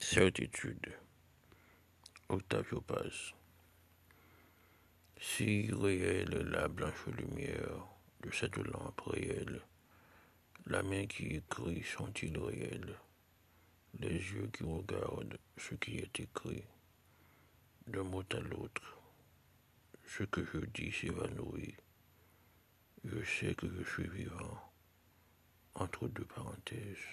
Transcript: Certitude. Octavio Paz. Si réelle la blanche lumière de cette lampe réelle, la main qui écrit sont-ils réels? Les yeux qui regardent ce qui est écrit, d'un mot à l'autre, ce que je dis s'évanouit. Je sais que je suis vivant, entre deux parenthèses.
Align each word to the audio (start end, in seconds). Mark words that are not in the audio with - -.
Certitude. 0.00 0.94
Octavio 2.28 2.80
Paz. 2.80 3.34
Si 5.20 5.70
réelle 5.72 6.48
la 6.50 6.68
blanche 6.68 7.06
lumière 7.08 7.84
de 8.22 8.30
cette 8.30 8.58
lampe 8.58 9.00
réelle, 9.00 9.60
la 10.66 10.84
main 10.84 11.04
qui 11.06 11.26
écrit 11.34 11.82
sont-ils 11.82 12.38
réels? 12.38 12.94
Les 13.98 14.14
yeux 14.14 14.48
qui 14.52 14.62
regardent 14.62 15.36
ce 15.56 15.74
qui 15.74 15.98
est 15.98 16.20
écrit, 16.20 16.62
d'un 17.88 18.04
mot 18.04 18.24
à 18.32 18.38
l'autre, 18.38 19.00
ce 20.06 20.22
que 20.22 20.44
je 20.44 20.60
dis 20.66 20.92
s'évanouit. 20.92 21.74
Je 23.04 23.24
sais 23.24 23.54
que 23.56 23.66
je 23.68 23.82
suis 23.82 24.08
vivant, 24.08 24.72
entre 25.74 26.06
deux 26.06 26.24
parenthèses. 26.24 27.07